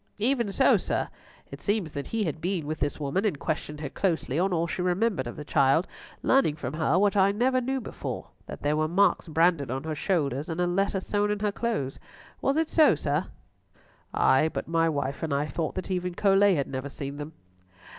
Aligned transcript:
"Even 0.17 0.51
so, 0.51 0.77
sir. 0.77 1.09
It 1.51 1.61
seems 1.61 1.91
that 1.91 2.07
he 2.07 2.23
had 2.23 2.41
been 2.41 2.65
with 2.65 2.79
this 2.79 2.99
woman, 2.99 3.23
and 3.23 3.37
questioned 3.37 3.79
her 3.81 3.89
closely 3.91 4.39
on 4.39 4.51
all 4.51 4.65
she 4.65 4.81
remembered 4.81 5.27
of 5.27 5.35
the 5.35 5.45
child, 5.45 5.85
learning 6.23 6.55
from 6.55 6.73
her 6.73 6.97
what 6.97 7.15
I 7.15 7.31
never 7.31 7.61
knew 7.61 7.79
before, 7.79 8.29
that 8.47 8.63
there 8.63 8.75
were 8.75 8.87
marks 8.87 9.27
branded 9.27 9.69
on 9.69 9.83
her 9.83 9.93
shoulders 9.93 10.49
and 10.49 10.59
a 10.59 10.65
letter 10.65 11.01
sewn 11.01 11.29
in 11.29 11.39
her 11.41 11.51
clothes. 11.51 11.99
Was 12.41 12.57
it 12.57 12.67
so, 12.71 12.95
sir?" 12.95 13.27
"Ay, 14.11 14.49
but 14.51 14.67
my 14.67 14.89
wife 14.89 15.21
and 15.21 15.31
I 15.31 15.45
thought 15.45 15.75
that 15.75 15.91
even 15.91 16.15
Colet 16.15 16.55
had 16.55 16.65
never 16.67 16.89
seen 16.89 17.17
them." 17.17 17.33